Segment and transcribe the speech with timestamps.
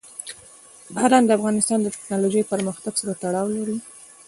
[0.95, 3.77] باران د افغانستان د تکنالوژۍ پرمختګ سره تړاو لري.